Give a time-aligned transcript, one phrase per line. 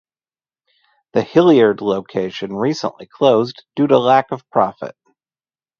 [1.13, 4.95] The Hilliard location recently closed due to lack of profit.